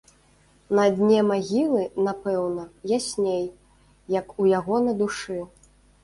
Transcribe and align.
На 0.77 0.83
дне 0.99 1.17
магілы, 1.31 1.81
напэўна, 2.07 2.63
ясней, 2.97 3.43
як 4.19 4.33
у 4.45 4.47
яго 4.59 4.79
на 4.87 4.95
душы. 5.03 5.37